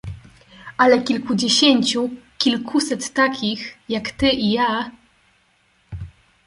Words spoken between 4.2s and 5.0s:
i ja..."